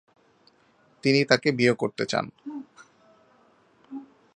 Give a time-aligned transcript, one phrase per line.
[1.03, 2.25] তিনি তাঁকে বিয়ে করতে চান।